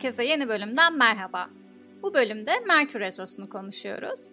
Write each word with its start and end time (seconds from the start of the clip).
Herkese 0.00 0.24
yeni 0.24 0.48
bölümden 0.48 0.98
merhaba. 0.98 1.48
Bu 2.02 2.14
bölümde 2.14 2.60
Merkür 2.60 3.00
Retrosu'nu 3.00 3.48
konuşuyoruz. 3.48 4.32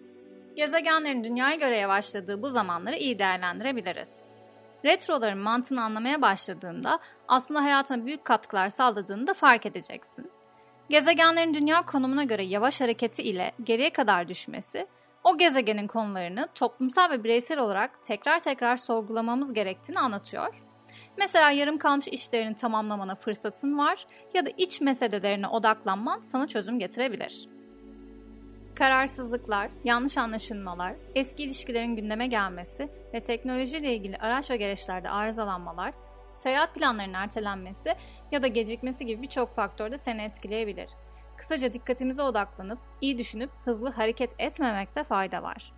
Gezegenlerin 0.56 1.24
dünyaya 1.24 1.56
göre 1.56 1.76
yavaşladığı 1.76 2.42
bu 2.42 2.48
zamanları 2.48 2.96
iyi 2.96 3.18
değerlendirebiliriz. 3.18 4.20
Retroların 4.84 5.38
mantığını 5.38 5.82
anlamaya 5.82 6.22
başladığında 6.22 6.98
aslında 7.28 7.64
hayatına 7.64 8.06
büyük 8.06 8.24
katkılar 8.24 8.70
sağladığını 8.70 9.26
da 9.26 9.34
fark 9.34 9.66
edeceksin. 9.66 10.30
Gezegenlerin 10.88 11.54
dünya 11.54 11.82
konumuna 11.82 12.24
göre 12.24 12.44
yavaş 12.44 12.80
hareketi 12.80 13.22
ile 13.22 13.52
geriye 13.64 13.90
kadar 13.90 14.28
düşmesi, 14.28 14.86
o 15.24 15.38
gezegenin 15.38 15.86
konularını 15.86 16.48
toplumsal 16.54 17.10
ve 17.10 17.24
bireysel 17.24 17.58
olarak 17.58 18.04
tekrar 18.04 18.38
tekrar 18.38 18.76
sorgulamamız 18.76 19.52
gerektiğini 19.52 19.98
anlatıyor 19.98 20.62
Mesela 21.16 21.50
yarım 21.50 21.78
kalmış 21.78 22.08
işlerini 22.08 22.54
tamamlamana 22.54 23.14
fırsatın 23.14 23.78
var 23.78 24.06
ya 24.34 24.46
da 24.46 24.50
iç 24.56 24.80
meselelerine 24.80 25.48
odaklanman 25.48 26.20
sana 26.20 26.48
çözüm 26.48 26.78
getirebilir. 26.78 27.48
Kararsızlıklar, 28.74 29.70
yanlış 29.84 30.18
anlaşılmalar, 30.18 30.94
eski 31.14 31.42
ilişkilerin 31.42 31.96
gündeme 31.96 32.26
gelmesi 32.26 32.88
ve 33.14 33.20
teknolojiyle 33.20 33.94
ilgili 33.94 34.16
araç 34.16 34.50
ve 34.50 34.56
gereçlerde 34.56 35.10
arızalanmalar, 35.10 35.94
seyahat 36.36 36.74
planlarının 36.74 37.14
ertelenmesi 37.14 37.94
ya 38.32 38.42
da 38.42 38.46
gecikmesi 38.46 39.06
gibi 39.06 39.22
birçok 39.22 39.54
faktör 39.54 39.92
de 39.92 39.98
seni 39.98 40.22
etkileyebilir. 40.22 40.90
Kısaca 41.36 41.72
dikkatimize 41.72 42.22
odaklanıp, 42.22 42.78
iyi 43.00 43.18
düşünüp 43.18 43.50
hızlı 43.64 43.90
hareket 43.90 44.34
etmemekte 44.38 45.04
fayda 45.04 45.42
var. 45.42 45.72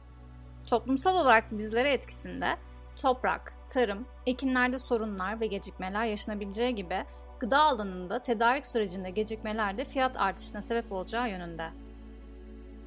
Toplumsal 0.67 1.17
olarak 1.17 1.59
bizlere 1.59 1.93
etkisinde 1.93 2.57
toprak, 3.03 3.55
tarım, 3.69 4.07
ekinlerde 4.27 4.79
sorunlar 4.79 5.41
ve 5.41 5.47
gecikmeler 5.47 6.05
yaşanabileceği 6.05 6.75
gibi 6.75 7.05
gıda 7.41 7.59
alanında 7.59 8.23
tedarik 8.23 8.67
sürecinde 8.67 9.11
gecikmeler 9.11 9.79
de 9.79 9.85
fiyat 9.85 10.17
artışına 10.21 10.63
sebep 10.63 10.93
olacağı 10.93 11.31
yönünde. 11.31 11.69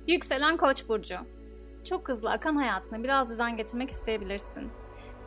Yükselen 0.07 0.57
Koç 0.57 0.87
burcu. 0.89 1.15
Çok 1.83 2.09
hızlı 2.09 2.31
akan 2.31 2.55
hayatına 2.55 3.03
biraz 3.03 3.29
düzen 3.29 3.57
getirmek 3.57 3.89
isteyebilirsin. 3.89 4.71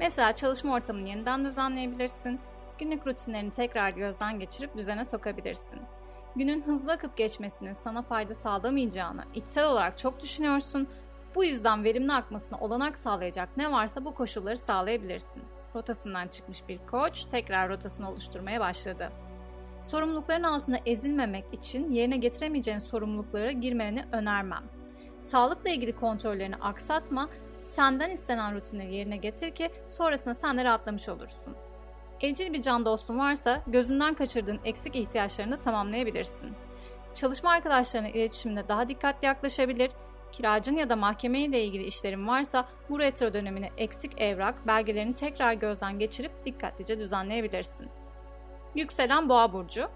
Mesela 0.01 0.35
çalışma 0.35 0.75
ortamını 0.75 1.09
yeniden 1.09 1.45
düzenleyebilirsin. 1.45 2.41
Günlük 2.79 3.07
rutinlerini 3.07 3.51
tekrar 3.51 3.91
gözden 3.91 4.39
geçirip 4.39 4.77
düzene 4.77 5.05
sokabilirsin. 5.05 5.81
Günün 6.37 6.63
hızlı 6.63 6.93
akıp 6.93 7.17
geçmesinin 7.17 7.73
sana 7.73 8.03
fayda 8.03 8.35
sağlamayacağını 8.35 9.25
içsel 9.35 9.67
olarak 9.67 9.99
çok 9.99 10.23
düşünüyorsun 10.23 10.89
bu 11.37 11.45
yüzden 11.45 11.85
verimli 11.85 12.13
akmasına 12.13 12.59
olanak 12.59 12.99
sağlayacak 12.99 13.57
ne 13.57 13.73
varsa 13.73 14.05
bu 14.05 14.15
koşulları 14.15 14.57
sağlayabilirsin. 14.57 15.43
Rotasından 15.75 16.29
çıkmış 16.29 16.69
bir 16.69 16.79
koç 16.87 17.25
tekrar 17.25 17.69
rotasını 17.69 18.11
oluşturmaya 18.11 18.61
başladı. 18.61 19.13
Sorumlulukların 19.83 20.43
altında 20.43 20.79
ezilmemek 20.87 21.45
için 21.53 21.91
yerine 21.91 22.17
getiremeyeceğin 22.17 22.79
sorumluluklara 22.79 23.51
girmeni 23.51 24.05
önermem. 24.13 24.63
Sağlıkla 25.21 25.71
ilgili 25.71 25.97
kontrollerini 25.97 26.57
aksatma, 26.57 27.29
senden 27.61 28.11
istenen 28.11 28.55
rutinleri 28.55 28.95
yerine 28.95 29.17
getir 29.17 29.51
ki 29.51 29.71
sonrasında 29.89 30.35
sen 30.35 30.59
de 30.59 30.65
rahatlamış 30.65 31.09
olursun. 31.09 31.55
Evcil 32.21 32.53
bir 32.53 32.63
can 32.63 32.85
dostun 32.85 33.19
varsa 33.19 33.63
gözünden 33.67 34.15
kaçırdığın 34.15 34.61
eksik 34.65 34.97
ihtiyaçlarını 34.97 35.59
tamamlayabilirsin. 35.59 36.53
Çalışma 37.15 37.51
arkadaşlarına 37.51 38.09
iletişimde 38.09 38.69
daha 38.69 38.89
dikkatli 38.89 39.27
yaklaşabilir, 39.27 39.91
kiracın 40.33 40.77
ya 40.77 40.91
da 40.91 40.97
mahkemeyle 40.97 41.65
ilgili 41.65 41.85
işlerin 41.85 42.29
varsa 42.29 42.69
bu 42.91 42.99
retro 42.99 43.35
dönemini 43.35 43.71
eksik 43.77 44.21
evrak, 44.21 44.67
belgelerini 44.67 45.15
tekrar 45.15 45.53
gözden 45.53 45.99
geçirip 45.99 46.33
dikkatlice 46.45 46.99
düzenleyebilirsin. 46.99 47.89
Yükselen 48.75 49.29
Boğa 49.29 49.53
burcu 49.53 49.89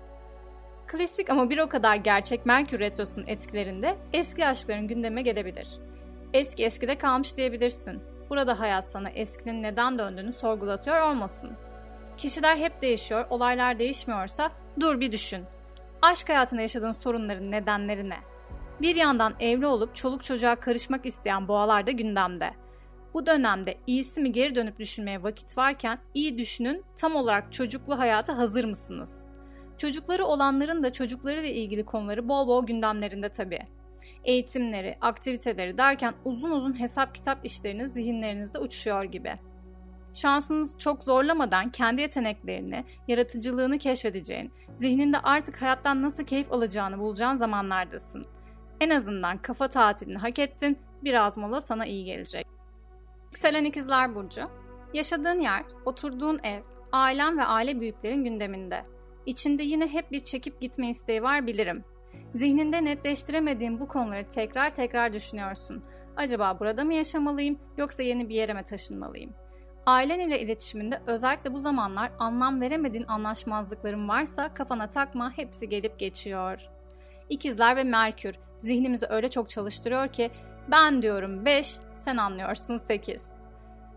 Klasik 0.87 1.31
ama 1.31 1.51
bir 1.51 1.59
o 1.59 1.69
kadar 1.69 1.97
gerçek 1.97 2.47
Merkür 2.47 2.79
Retrosu'nun 2.79 3.27
etkilerinde 3.27 3.97
eski 4.13 4.47
aşkların 4.47 4.89
gündeme 4.89 5.23
gelebilir. 5.23 5.69
Eski 6.33 6.65
eskide 6.65 6.99
kalmış 6.99 7.37
diyebilirsin. 7.37 8.03
Burada 8.31 8.61
hayat 8.61 8.89
sana 8.89 9.11
eskinin 9.11 9.63
neden 9.63 9.99
döndüğünü 9.99 10.33
sorgulatıyor 10.33 11.01
olmasın. 11.01 11.51
Kişiler 12.17 12.57
hep 12.57 12.83
değişiyor, 12.83 13.27
olaylar 13.31 13.79
değişmiyorsa 13.79 14.51
dur 14.81 15.01
bir 15.01 15.13
düşün. 15.13 15.45
Aşk 16.03 16.29
hayatında 16.29 16.63
yaşadığın 16.63 16.93
sorunların 16.93 17.51
nedenleri 17.51 18.09
ne? 18.09 18.19
Bir 18.81 18.97
yandan 18.97 19.35
evli 19.41 19.67
olup 19.67 19.95
çoluk 19.95 20.25
çocuğa 20.25 20.57
karışmak 20.57 21.07
isteyen 21.07 21.49
boğalar 21.49 21.87
da 21.87 21.91
gündemde. 21.91 22.51
Bu 23.15 23.27
dönemde 23.27 23.79
iyisi 23.87 24.21
mi 24.21 24.33
geri 24.33 24.55
dönüp 24.55 24.79
düşünmeye 24.79 25.23
vakit 25.23 25.59
varken 25.59 25.99
iyi 26.15 26.39
düşünün 26.39 26.85
tam 26.97 27.17
olarak 27.17 27.53
çocuklu 27.53 27.99
hayata 27.99 28.39
hazır 28.39 28.65
mısınız? 28.65 29.25
Çocukları 29.79 30.25
olanların 30.25 30.83
da 30.83 30.93
çocuklarıyla 30.93 31.49
ilgili 31.49 31.85
konuları 31.85 32.29
bol 32.29 32.49
bol 32.49 32.67
gündemlerinde 32.67 33.29
tabii. 33.29 33.61
Eğitimleri, 34.25 34.99
aktiviteleri 35.01 35.79
derken 35.79 36.15
uzun 36.25 36.51
uzun 36.51 36.81
hesap 36.81 37.15
kitap 37.15 37.39
işleriniz 37.45 37.93
zihinlerinizde 37.93 38.59
uçuşuyor 38.59 39.05
gibi. 39.05 39.33
Şansınız 40.15 40.79
çok 40.79 41.03
zorlamadan 41.03 41.71
kendi 41.71 42.01
yeteneklerini, 42.01 42.85
yaratıcılığını 43.09 43.79
keşfedeceğin, 43.79 44.53
zihninde 44.77 45.19
artık 45.19 45.63
hayattan 45.63 46.03
nasıl 46.03 46.25
keyif 46.25 46.53
alacağını 46.53 46.99
bulacağın 46.99 47.37
zamanlardasın. 47.37 48.40
En 48.81 48.91
azından 48.91 49.39
kafa 49.39 49.69
tatilini 49.69 50.19
hak 50.19 50.39
ettin, 50.39 50.79
biraz 51.05 51.39
mola 51.39 51.61
sana 51.61 51.87
iyi 51.87 52.05
gelecek. 52.05 52.47
Yükselen 53.25 53.65
İkizler 53.65 54.15
Burcu 54.15 54.43
Yaşadığın 54.95 55.41
yer, 55.41 55.63
oturduğun 55.85 56.39
ev, 56.43 56.63
ailen 56.93 57.39
ve 57.39 57.45
aile 57.45 57.81
büyüklerin 57.81 58.25
gündeminde. 58.25 58.83
İçinde 59.27 59.63
yine 59.63 59.87
hep 59.87 60.11
bir 60.11 60.21
çekip 60.21 60.61
gitme 60.61 60.89
isteği 60.89 61.23
var 61.23 61.47
bilirim. 61.47 61.85
Zihninde 62.35 62.85
netleştiremediğin 62.85 63.81
bu 63.81 63.89
konuları 63.89 64.29
tekrar 64.29 64.71
tekrar 64.71 65.13
düşünüyorsun. 65.13 65.83
Acaba 66.17 66.61
burada 66.61 66.85
mı 66.85 66.95
yaşamalıyım 66.95 67.59
yoksa 67.79 68.03
yeni 68.03 68.29
bir 68.29 68.35
yere 68.35 68.55
mi 68.55 68.63
taşınmalıyım? 68.65 69.33
Ailen 69.87 70.19
ile 70.19 70.41
iletişiminde 70.41 71.01
özellikle 71.07 71.53
bu 71.53 71.59
zamanlar 71.59 72.13
anlam 72.19 72.61
veremediğin 72.61 73.07
anlaşmazlıkların 73.09 74.09
varsa 74.09 74.55
kafana 74.55 74.89
takma 74.89 75.39
hepsi 75.39 75.69
gelip 75.69 75.99
geçiyor. 75.99 76.69
İkizler 77.31 77.77
ve 77.77 77.85
Merkür 77.85 78.35
zihnimizi 78.59 79.07
öyle 79.09 79.29
çok 79.29 79.51
çalıştırıyor 79.51 80.09
ki 80.09 80.31
ben 80.71 81.03
diyorum 81.03 81.45
5, 81.45 81.77
sen 81.97 82.17
anlıyorsun 82.17 82.77
8. 82.77 83.31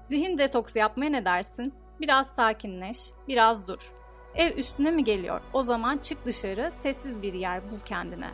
Zihin 0.05 0.38
detoksu 0.38 0.79
yapmaya 0.79 1.09
ne 1.09 1.25
dersin? 1.25 1.73
Biraz 2.01 2.27
sakinleş, 2.27 2.97
biraz 3.27 3.67
dur. 3.67 3.94
Ev 4.35 4.57
üstüne 4.57 4.91
mi 4.91 5.03
geliyor? 5.03 5.41
O 5.53 5.63
zaman 5.63 5.97
çık 5.97 6.25
dışarı, 6.25 6.71
sessiz 6.71 7.21
bir 7.21 7.33
yer 7.33 7.71
bul 7.71 7.79
kendine. 7.79 8.29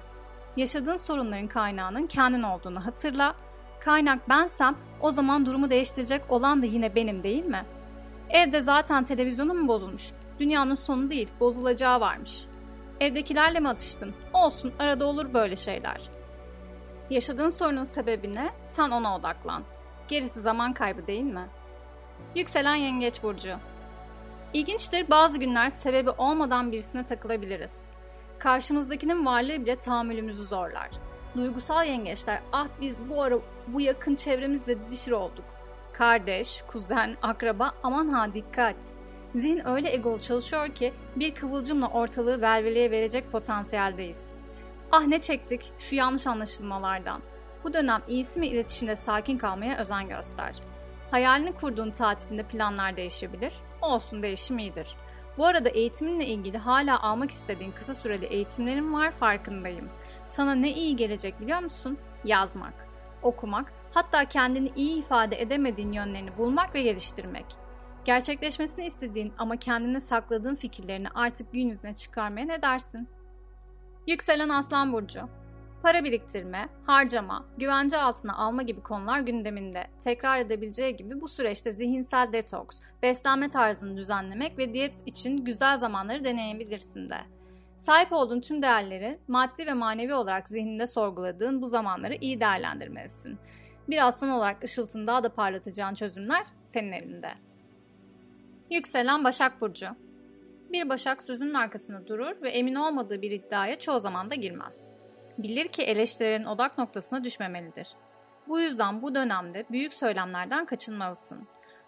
Yaşadığın 0.57 0.97
sorunların 0.97 1.47
kaynağının 1.47 2.07
kendin 2.07 2.43
olduğunu 2.43 2.85
hatırla. 2.85 3.35
Kaynak 3.79 4.29
bensem 4.29 4.75
o 5.01 5.11
zaman 5.11 5.45
durumu 5.45 5.69
değiştirecek 5.69 6.31
olan 6.31 6.61
da 6.61 6.65
yine 6.65 6.95
benim 6.95 7.23
değil 7.23 7.45
mi? 7.45 7.65
Evde 8.29 8.61
zaten 8.61 9.03
televizyonun 9.03 9.61
mu 9.61 9.67
bozulmuş? 9.67 10.11
Dünyanın 10.39 10.75
sonu 10.75 11.09
değil, 11.09 11.29
bozulacağı 11.39 11.99
varmış. 11.99 12.48
Evdekilerle 12.99 13.59
mi 13.59 13.69
atıştın? 13.69 14.13
Olsun, 14.33 14.73
arada 14.79 15.05
olur 15.05 15.33
böyle 15.33 15.55
şeyler. 15.55 16.01
Yaşadığın 17.09 17.49
sorunun 17.49 17.83
sebebine 17.83 18.49
sen 18.65 18.89
ona 18.89 19.15
odaklan. 19.15 19.63
Gerisi 20.07 20.41
zaman 20.41 20.73
kaybı 20.73 21.07
değil 21.07 21.23
mi? 21.23 21.47
Yükselen 22.35 22.75
Yengeç 22.75 23.23
Burcu 23.23 23.55
İlginçtir 24.53 25.09
bazı 25.09 25.37
günler 25.37 25.69
sebebi 25.69 26.09
olmadan 26.09 26.71
birisine 26.71 27.05
takılabiliriz. 27.05 27.89
Karşımızdakinin 28.39 29.25
varlığı 29.25 29.61
bile 29.61 29.75
tahammülümüzü 29.75 30.43
zorlar. 30.43 30.89
Duygusal 31.35 31.87
yengeçler 31.87 32.41
ah 32.51 32.67
biz 32.81 33.09
bu 33.09 33.23
ara 33.23 33.39
bu 33.67 33.81
yakın 33.81 34.15
çevremizle 34.15 34.89
dişir 34.91 35.11
olduk. 35.11 35.45
Kardeş, 35.93 36.61
kuzen, 36.67 37.15
akraba 37.21 37.71
aman 37.83 38.09
ha 38.09 38.33
dikkat. 38.33 38.75
Zihin 39.35 39.67
öyle 39.67 39.93
egolu 39.93 40.19
çalışıyor 40.19 40.67
ki 40.67 40.93
bir 41.15 41.35
kıvılcımla 41.35 41.87
ortalığı 41.87 42.41
velveleye 42.41 42.91
verecek 42.91 43.31
potansiyeldeyiz. 43.31 44.31
Ah 44.91 45.07
ne 45.07 45.21
çektik 45.21 45.71
şu 45.79 45.95
yanlış 45.95 46.27
anlaşılmalardan. 46.27 47.21
Bu 47.63 47.73
dönem 47.73 48.01
iyisi 48.07 48.39
mi 48.39 48.47
iletişimde 48.47 48.95
sakin 48.95 49.37
kalmaya 49.37 49.77
özen 49.77 50.09
göster. 50.09 50.55
Hayalini 51.11 51.51
kurduğun 51.51 51.91
tatilinde 51.91 52.43
planlar 52.43 52.97
değişebilir. 52.97 53.53
Olsun 53.81 54.23
değişim 54.23 54.59
iyidir. 54.59 54.95
Bu 55.37 55.45
arada 55.45 55.69
eğitiminle 55.69 56.25
ilgili 56.25 56.57
hala 56.57 57.01
almak 57.01 57.31
istediğin 57.31 57.71
kısa 57.71 57.93
süreli 57.93 58.25
eğitimlerim 58.25 58.93
var 58.93 59.11
farkındayım. 59.11 59.89
Sana 60.27 60.55
ne 60.55 60.71
iyi 60.73 60.95
gelecek 60.95 61.41
biliyor 61.41 61.59
musun? 61.59 61.97
Yazmak, 62.23 62.87
okumak, 63.21 63.73
hatta 63.93 64.25
kendini 64.25 64.71
iyi 64.75 64.99
ifade 64.99 65.41
edemediğin 65.41 65.91
yönlerini 65.91 66.37
bulmak 66.37 66.75
ve 66.75 66.81
geliştirmek. 66.81 67.45
Gerçekleşmesini 68.09 68.85
istediğin 68.85 69.33
ama 69.37 69.55
kendine 69.55 69.99
sakladığın 69.99 70.55
fikirlerini 70.55 71.07
artık 71.09 71.53
gün 71.53 71.69
yüzüne 71.69 71.95
çıkarmaya 71.95 72.45
ne 72.45 72.61
dersin? 72.61 73.07
Yükselen 74.07 74.49
Aslan 74.49 74.93
Burcu 74.93 75.29
Para 75.81 76.03
biriktirme, 76.03 76.69
harcama, 76.85 77.45
güvence 77.57 77.97
altına 77.97 78.35
alma 78.35 78.61
gibi 78.61 78.81
konular 78.81 79.19
gündeminde. 79.19 79.87
Tekrar 79.99 80.39
edebileceği 80.39 80.95
gibi 80.95 81.21
bu 81.21 81.27
süreçte 81.27 81.73
zihinsel 81.73 82.33
detoks, 82.33 82.79
beslenme 83.03 83.49
tarzını 83.49 83.97
düzenlemek 83.97 84.57
ve 84.57 84.73
diyet 84.73 85.07
için 85.07 85.37
güzel 85.37 85.77
zamanları 85.77 86.23
deneyebilirsin 86.23 87.09
de. 87.09 87.17
Sahip 87.77 88.13
olduğun 88.13 88.41
tüm 88.41 88.61
değerleri 88.61 89.19
maddi 89.27 89.65
ve 89.65 89.73
manevi 89.73 90.13
olarak 90.13 90.49
zihninde 90.49 90.87
sorguladığın 90.87 91.61
bu 91.61 91.67
zamanları 91.67 92.15
iyi 92.15 92.41
değerlendirmelisin. 92.41 93.39
Bir 93.89 94.07
aslan 94.07 94.29
olarak 94.29 94.63
ışıltını 94.63 95.07
daha 95.07 95.23
da 95.23 95.33
parlatacağın 95.33 95.93
çözümler 95.93 96.45
senin 96.65 96.91
elinde. 96.91 97.48
Yükselen 98.69 99.23
Başak 99.23 99.61
Burcu 99.61 99.87
Bir 100.71 100.89
Başak 100.89 101.21
sözünün 101.21 101.53
arkasında 101.53 102.07
durur 102.07 102.41
ve 102.41 102.49
emin 102.49 102.75
olmadığı 102.75 103.21
bir 103.21 103.31
iddiaya 103.31 103.79
çoğu 103.79 103.99
zaman 103.99 104.29
da 104.29 104.35
girmez. 104.35 104.91
Bilir 105.37 105.67
ki 105.67 105.83
eleştirilerin 105.83 106.45
odak 106.45 106.77
noktasına 106.77 107.23
düşmemelidir. 107.23 107.87
Bu 108.47 108.59
yüzden 108.59 109.01
bu 109.01 109.15
dönemde 109.15 109.65
büyük 109.71 109.93
söylemlerden 109.93 110.65
kaçınmalısın. 110.65 111.47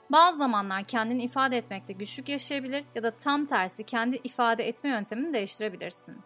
Bazı 0.10 0.38
zamanlar 0.38 0.84
kendini 0.84 1.24
ifade 1.24 1.58
etmekte 1.58 1.94
güçlük 1.94 2.30
yaşayabilir 2.30 2.86
ya 2.96 3.04
da 3.04 3.12
tam 3.12 3.46
tersi 3.46 3.84
kendi 3.84 4.20
ifade 4.24 4.68
etme 4.68 4.90
yöntemini 4.90 5.34
değiştirebilirsin. 5.34 6.18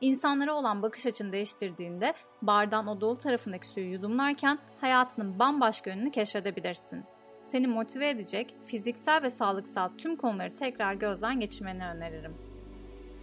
İnsanlara 0.00 0.54
olan 0.54 0.82
bakış 0.82 1.06
açını 1.06 1.32
değiştirdiğinde 1.32 2.14
bardağın 2.42 2.86
o 2.86 3.00
dolu 3.00 3.16
tarafındaki 3.16 3.66
suyu 3.66 3.92
yudumlarken 3.92 4.58
hayatının 4.80 5.38
bambaşka 5.38 5.90
yönünü 5.90 6.10
keşfedebilirsin. 6.10 7.04
Seni 7.44 7.66
motive 7.66 8.08
edecek 8.08 8.54
fiziksel 8.64 9.22
ve 9.22 9.30
sağlıksal 9.30 9.88
tüm 9.98 10.16
konuları 10.16 10.52
tekrar 10.52 10.94
gözden 10.94 11.40
geçirmeni 11.40 11.86
öneririm. 11.86 12.34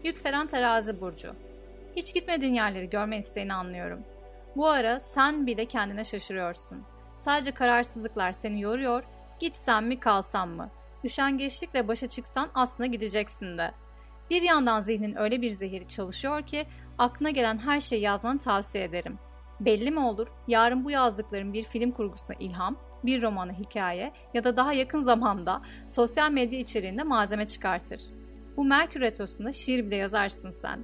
Yükselen 0.03 0.47
terazi 0.47 1.01
burcu. 1.01 1.35
Hiç 1.95 2.13
gitmediğin 2.13 2.53
yerleri 2.53 2.89
görme 2.89 3.17
isteğini 3.17 3.53
anlıyorum. 3.53 3.99
Bu 4.55 4.67
ara 4.67 4.99
sen 4.99 5.47
bile 5.47 5.65
kendine 5.65 6.03
şaşırıyorsun. 6.03 6.83
Sadece 7.15 7.51
kararsızlıklar 7.51 8.31
seni 8.31 8.61
yoruyor 8.61 9.03
Gitsem 9.39 9.87
mi 9.87 9.99
kalsam 9.99 10.49
mı? 10.49 10.69
Üşengeçlikle 11.03 11.87
başa 11.87 12.07
çıksan 12.07 12.49
aslında 12.55 12.87
gideceksin 12.87 13.57
de. 13.57 13.71
Bir 14.29 14.41
yandan 14.41 14.81
zihnin 14.81 15.15
öyle 15.15 15.41
bir 15.41 15.49
zehiri 15.49 15.87
çalışıyor 15.87 16.41
ki 16.41 16.67
aklına 16.97 17.29
gelen 17.29 17.57
her 17.57 17.79
şeyi 17.79 18.01
yazmanı 18.01 18.39
tavsiye 18.39 18.83
ederim. 18.83 19.19
Belli 19.59 19.91
mi 19.91 19.99
olur 19.99 20.27
yarın 20.47 20.85
bu 20.85 20.91
yazdıkların 20.91 21.53
bir 21.53 21.63
film 21.63 21.91
kurgusuna 21.91 22.35
ilham, 22.39 22.77
bir 23.03 23.21
romanı 23.21 23.53
hikaye 23.53 24.11
ya 24.33 24.43
da 24.43 24.57
daha 24.57 24.73
yakın 24.73 24.99
zamanda 24.99 25.61
sosyal 25.87 26.31
medya 26.31 26.59
içeriğinde 26.59 27.03
malzeme 27.03 27.47
çıkartır. 27.47 28.01
Bu 28.57 28.65
Merkür 28.65 29.01
Retrosu'nda 29.01 29.51
şiir 29.51 29.85
bile 29.85 29.95
yazarsın 29.95 30.51
sen. 30.51 30.83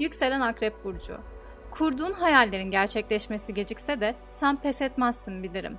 Yükselen 0.00 0.40
Akrep 0.40 0.84
Burcu 0.84 1.20
Kurduğun 1.70 2.12
hayallerin 2.12 2.70
gerçekleşmesi 2.70 3.54
gecikse 3.54 4.00
de 4.00 4.14
sen 4.28 4.56
pes 4.56 4.82
etmezsin 4.82 5.42
bilirim. 5.42 5.78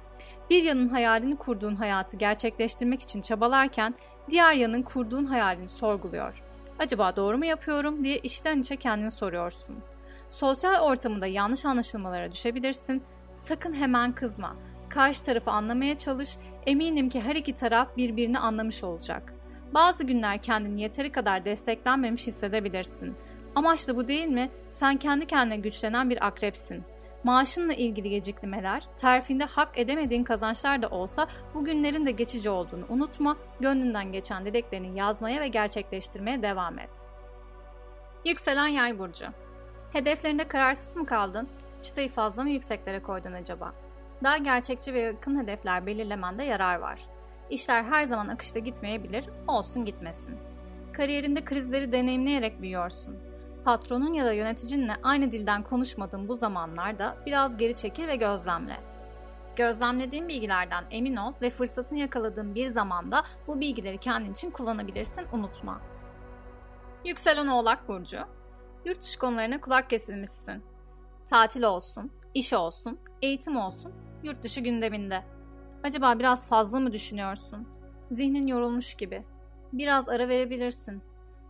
Bir 0.50 0.64
yanın 0.64 0.90
hayalini 0.90 1.36
kurduğun 1.36 1.76
hayatı 1.76 2.18
gerçekleştirmek 2.18 3.02
için 3.02 3.22
çabalarken 3.22 3.96
diğer 4.30 4.54
yanın 4.54 4.82
kurduğun 4.82 5.26
hayalini 5.26 5.70
sorguluyor. 5.70 6.44
Acaba 6.80 7.16
doğru 7.16 7.38
mu 7.38 7.46
yapıyorum 7.46 8.04
diye 8.04 8.18
içten 8.18 8.60
içe 8.60 8.76
kendini 8.76 9.12
soruyorsun. 9.12 9.76
Sosyal 10.30 10.82
ortamında 10.82 11.28
yanlış 11.28 11.66
anlaşılmalara 11.66 12.32
düşebilirsin. 12.32 13.04
Sakın 13.34 13.74
hemen 13.74 14.16
kızma. 14.16 14.56
Karşı 14.92 15.24
tarafı 15.24 15.52
anlamaya 15.52 15.98
çalış. 15.98 16.38
Eminim 16.66 17.10
ki 17.10 17.22
her 17.22 17.36
iki 17.36 17.54
taraf 17.54 17.98
birbirini 17.98 18.40
anlamış 18.40 18.84
olacak. 18.84 19.34
Bazı 19.74 20.04
günler 20.04 20.42
kendini 20.42 20.82
yeteri 20.82 21.12
kadar 21.12 21.46
desteklenmemiş 21.46 22.28
hissedebilirsin. 22.28 23.16
Amaç 23.56 23.88
da 23.88 23.96
bu 23.96 24.08
değil 24.08 24.28
mi? 24.28 24.50
Sen 24.70 24.98
kendi 24.98 25.28
kendine 25.28 25.58
güçlenen 25.58 26.10
bir 26.10 26.28
akrepsin. 26.28 26.84
Maaşınla 27.24 27.74
ilgili 27.74 28.10
gecikmeler, 28.10 28.84
terfinde 28.98 29.46
hak 29.46 29.80
edemediğin 29.80 30.24
kazançlar 30.24 30.82
da 30.82 30.88
olsa 30.90 31.28
bu 31.54 31.66
günlerin 31.66 32.06
de 32.06 32.12
geçici 32.12 32.50
olduğunu 32.50 32.86
unutma, 32.90 33.38
gönlünden 33.60 34.12
geçen 34.12 34.46
dileklerini 34.46 35.00
yazmaya 35.00 35.42
ve 35.42 35.48
gerçekleştirmeye 35.48 36.42
devam 36.42 36.80
et. 36.80 37.08
Yükselen 38.26 38.68
Yay 38.68 39.00
Burcu 39.00 39.26
Hedeflerinde 39.94 40.48
kararsız 40.48 40.96
mı 40.96 41.06
kaldın? 41.06 41.50
Çıtayı 41.82 42.10
fazla 42.10 42.44
mı 42.44 42.50
yükseklere 42.50 43.02
koydun 43.02 43.34
acaba? 43.34 43.74
Daha 44.24 44.38
gerçekçi 44.38 44.94
ve 44.94 45.00
yakın 45.00 45.40
hedefler 45.40 45.86
belirlemende 45.86 46.44
yarar 46.44 46.76
var. 46.76 47.00
İşler 47.50 47.84
her 47.84 48.04
zaman 48.04 48.28
akışta 48.28 48.60
gitmeyebilir, 48.60 49.26
olsun 49.48 49.86
gitmesin. 49.86 50.38
Kariyerinde 50.94 51.46
krizleri 51.46 51.92
deneyimleyerek 51.92 52.62
büyüyorsun 52.62 53.32
Patronun 53.64 54.14
ya 54.14 54.26
da 54.26 54.34
yöneticinle 54.34 54.94
aynı 55.04 55.32
dilden 55.32 55.64
konuşmadığın 55.64 56.28
bu 56.28 56.36
zamanlarda 56.36 57.18
biraz 57.26 57.58
geri 57.58 57.76
çekil 57.76 58.08
ve 58.08 58.16
gözlemle. 58.16 58.78
Gözlemlediğin 59.56 60.28
bilgilerden 60.28 60.84
emin 60.92 61.16
ol 61.16 61.34
ve 61.42 61.50
fırsatını 61.50 62.00
yakaladığın 62.00 62.56
bir 62.56 62.68
zamanda 62.68 63.24
bu 63.48 63.60
bilgileri 63.60 63.98
kendin 63.98 64.32
için 64.32 64.52
kullanabilirsin 64.52 65.26
unutma. 65.34 65.82
Yükselen 67.06 67.48
Oğlak 67.48 67.88
Burcu 67.88 68.18
Yurt 68.86 69.02
dışı 69.02 69.20
konularına 69.20 69.62
kulak 69.62 69.90
kesilmişsin. 69.90 70.64
Tatil 71.26 71.64
olsun, 71.64 72.12
iş 72.34 72.54
olsun, 72.54 73.00
eğitim 73.22 73.58
olsun, 73.58 73.94
yurt 74.24 74.44
dışı 74.44 74.62
gündeminde. 74.62 75.24
Acaba 75.84 76.20
biraz 76.20 76.50
fazla 76.50 76.80
mı 76.80 76.92
düşünüyorsun? 76.92 77.68
Zihnin 78.12 78.48
yorulmuş 78.48 78.96
gibi. 78.96 79.26
Biraz 79.74 80.10
ara 80.10 80.28
verebilirsin. 80.28 81.04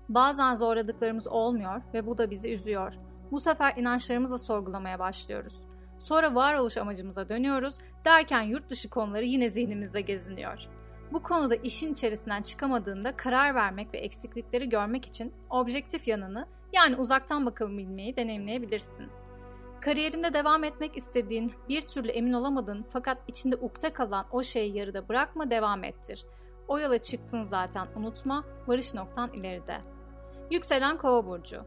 Bazen 0.10 0.56
zorladıklarımız 0.56 1.28
olmuyor 1.28 1.82
ve 1.94 2.06
bu 2.06 2.18
da 2.18 2.32
bizi 2.32 2.54
üzüyor. 2.54 2.94
Bu 3.32 3.40
sefer 3.40 3.74
inançlarımızla 3.78 4.38
sorgulamaya 4.38 5.00
başlıyoruz. 5.00 5.60
Sonra 6.00 6.36
varoluş 6.36 6.78
amacımıza 6.78 7.30
dönüyoruz 7.30 7.76
derken 8.06 8.42
yurt 8.42 8.70
dışı 8.70 8.90
konuları 8.90 9.26
yine 9.26 9.50
zihnimizde 9.50 10.02
geziniyor. 10.02 10.68
Bu 11.14 11.22
konuda 11.22 11.56
işin 11.56 11.94
içerisinden 11.94 12.42
çıkamadığında 12.42 13.16
karar 13.16 13.56
vermek 13.56 13.94
ve 13.94 13.98
eksiklikleri 13.98 14.70
görmek 14.70 15.06
için 15.06 15.34
objektif 15.50 16.08
yanını 16.08 16.48
yani 16.74 16.96
uzaktan 16.96 17.46
bakabilmeyi 17.46 18.16
deneyimleyebilirsin. 18.16 19.10
Kariyerinde 19.82 20.34
devam 20.34 20.64
etmek 20.64 20.98
istediğin, 20.98 21.52
bir 21.70 21.82
türlü 21.82 22.10
emin 22.10 22.34
olamadığın 22.34 22.86
fakat 22.90 23.18
içinde 23.28 23.56
ukde 23.56 23.94
kalan 23.94 24.26
o 24.32 24.44
şeyi 24.44 24.78
yarıda 24.78 25.10
bırakma 25.10 25.52
devam 25.52 25.84
ettir. 25.84 26.26
O 26.68 26.80
yola 26.80 26.98
çıktın 26.98 27.42
zaten 27.42 27.88
unutma, 27.96 28.44
varış 28.68 28.94
noktan 28.94 29.34
ileride. 29.34 29.78
Yükselen 30.52 30.98
kova 30.98 31.26
burcu. 31.26 31.66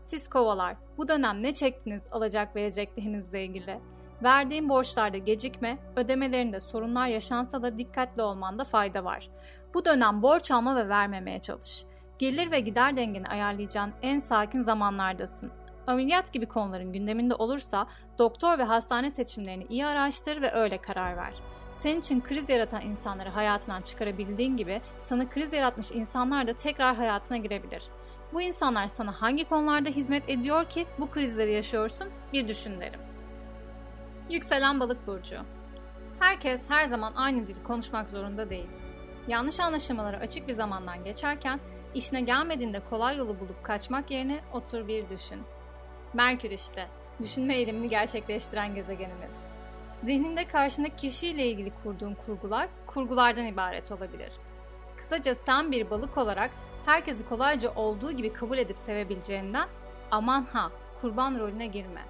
Siz 0.00 0.28
kovalar, 0.28 0.76
bu 0.98 1.08
dönem 1.08 1.42
ne 1.42 1.54
çektiniz 1.54 2.08
alacak 2.12 2.56
vereceklerinizle 2.56 3.44
ilgili? 3.44 3.80
Verdiğin 4.22 4.68
borçlarda 4.68 5.18
gecikme, 5.18 5.78
ödemelerinde 5.96 6.60
sorunlar 6.60 7.08
yaşansa 7.08 7.62
da 7.62 7.78
dikkatli 7.78 8.22
olmanda 8.22 8.64
fayda 8.64 9.04
var. 9.04 9.30
Bu 9.74 9.84
dönem 9.84 10.22
borç 10.22 10.50
alma 10.50 10.76
ve 10.76 10.88
vermemeye 10.88 11.40
çalış. 11.40 11.84
Gelir 12.18 12.50
ve 12.50 12.60
gider 12.60 12.96
dengeni 12.96 13.28
ayarlayacağın 13.28 13.92
en 14.02 14.18
sakin 14.18 14.60
zamanlardasın. 14.60 15.52
Ameliyat 15.88 16.32
gibi 16.32 16.46
konuların 16.46 16.92
gündeminde 16.92 17.34
olursa 17.34 17.86
doktor 18.18 18.58
ve 18.58 18.62
hastane 18.62 19.10
seçimlerini 19.10 19.66
iyi 19.68 19.86
araştır 19.86 20.42
ve 20.42 20.52
öyle 20.52 20.80
karar 20.80 21.16
ver. 21.16 21.34
Senin 21.72 22.00
için 22.00 22.20
kriz 22.20 22.48
yaratan 22.48 22.80
insanları 22.82 23.28
hayatından 23.28 23.82
çıkarabildiğin 23.82 24.56
gibi 24.56 24.80
sana 25.00 25.28
kriz 25.28 25.52
yaratmış 25.52 25.92
insanlar 25.92 26.48
da 26.48 26.52
tekrar 26.52 26.96
hayatına 26.96 27.36
girebilir. 27.36 27.82
Bu 28.32 28.42
insanlar 28.42 28.88
sana 28.88 29.22
hangi 29.22 29.44
konularda 29.44 29.88
hizmet 29.88 30.28
ediyor 30.28 30.64
ki 30.64 30.86
bu 30.98 31.10
krizleri 31.10 31.52
yaşıyorsun 31.52 32.08
bir 32.32 32.48
düşün 32.48 32.80
derim. 32.80 33.00
Yükselen 34.30 34.80
balık 34.80 35.06
burcu. 35.06 35.36
Herkes 36.20 36.70
her 36.70 36.84
zaman 36.84 37.12
aynı 37.16 37.46
dili 37.46 37.62
konuşmak 37.62 38.10
zorunda 38.10 38.50
değil. 38.50 38.68
Yanlış 39.28 39.60
anlaşılmalara 39.60 40.16
açık 40.16 40.48
bir 40.48 40.54
zamandan 40.54 41.04
geçerken 41.04 41.60
işine 41.94 42.20
gelmediğinde 42.20 42.80
kolay 42.90 43.16
yolu 43.16 43.40
bulup 43.40 43.64
kaçmak 43.64 44.10
yerine 44.10 44.40
otur 44.52 44.88
bir 44.88 45.08
düşün. 45.08 45.42
Merkür 46.18 46.50
işte, 46.50 46.86
düşünme 47.22 47.54
eğilimini 47.54 47.88
gerçekleştiren 47.88 48.74
gezegenimiz. 48.74 49.34
Zihninde 50.02 50.48
karşındaki 50.48 50.96
kişiyle 50.96 51.46
ilgili 51.46 51.70
kurduğun 51.82 52.14
kurgular 52.14 52.68
kurgulardan 52.86 53.46
ibaret 53.46 53.92
olabilir. 53.92 54.32
Kısaca 54.96 55.34
sen 55.34 55.72
bir 55.72 55.90
balık 55.90 56.18
olarak 56.18 56.50
herkesi 56.86 57.28
kolayca 57.28 57.74
olduğu 57.74 58.12
gibi 58.12 58.32
kabul 58.32 58.58
edip 58.58 58.78
sevebileceğinden 58.78 59.68
aman 60.10 60.44
ha 60.44 60.70
kurban 61.00 61.38
rolüne 61.38 61.66
girme. 61.66 62.02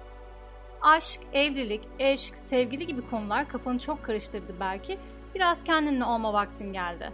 Aşk, 0.81 1.21
evlilik, 1.33 1.81
eşk, 1.99 2.37
sevgili 2.37 2.87
gibi 2.87 3.01
konular 3.01 3.49
kafanı 3.49 3.79
çok 3.79 4.03
karıştırdı 4.03 4.55
belki. 4.59 4.99
Biraz 5.35 5.63
kendinle 5.63 6.05
olma 6.05 6.33
vaktin 6.33 6.73
geldi. 6.73 7.11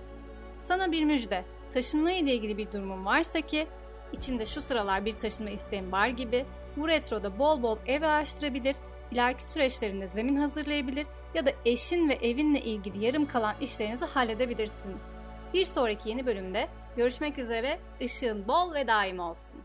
Sana 0.60 0.92
bir 0.92 1.04
müjde. 1.04 1.46
Taşınma 1.74 2.12
ile 2.12 2.34
ilgili 2.34 2.58
bir 2.58 2.72
durumun 2.72 3.06
varsa 3.06 3.42
ki 3.42 3.68
içinde 4.14 4.46
şu 4.46 4.62
sıralar 4.62 5.06
bir 5.06 5.14
taşınma 5.14 5.52
isteğin 5.52 5.92
var 5.92 6.08
gibi 6.08 6.46
bu 6.78 6.88
retroda 6.88 7.40
bol 7.40 7.64
bol 7.64 7.78
ev 7.88 8.02
araştırabilir, 8.02 8.76
ileriki 9.12 9.46
süreçlerinde 9.46 10.08
zemin 10.08 10.36
hazırlayabilir 10.36 11.08
ya 11.34 11.46
da 11.46 11.52
eşin 11.66 12.10
ve 12.10 12.14
evinle 12.14 12.62
ilgili 12.62 13.06
yarım 13.06 13.26
kalan 13.26 13.56
işlerinizi 13.62 14.06
halledebilirsin. 14.06 14.96
Bir 15.54 15.66
sonraki 15.66 16.10
yeni 16.10 16.26
bölümde 16.26 16.68
Görüşmek 16.98 17.40
üzere, 17.40 17.80
ışığın 18.02 18.48
bol 18.48 18.74
ve 18.74 18.88
daim 18.88 19.20
olsun. 19.20 19.62